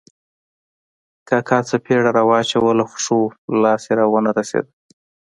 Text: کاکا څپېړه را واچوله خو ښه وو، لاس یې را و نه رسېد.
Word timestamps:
کاکا 1.29 1.57
څپېړه 1.67 2.09
را 2.17 2.23
واچوله 2.29 2.83
خو 2.89 2.95
ښه 3.03 3.13
وو، 3.17 3.27
لاس 3.61 3.81
یې 3.87 3.93
را 3.99 4.05
و 4.11 4.15
نه 4.25 4.31
رسېد. 4.37 4.65